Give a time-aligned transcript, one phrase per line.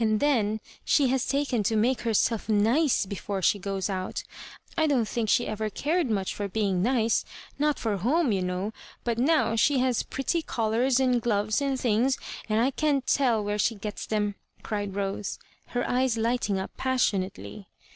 [0.00, 4.24] *^And then she has taken to make herself nice before she goes out
[4.76, 7.24] I don't think she ever cared much for being nice—
[7.60, 8.72] ^not for home, you know;
[9.04, 13.58] but now she has pretty collars and gloves and things, and I can't teU where
[13.58, 17.68] she gets them," cried Rose, her eyes lighting up passionately.